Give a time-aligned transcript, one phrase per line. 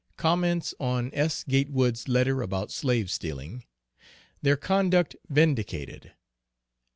[0.17, 1.43] _Comments on S.
[1.43, 3.63] Gatewood's letter about slaves stealing.
[4.41, 6.13] Their conduct vindicated.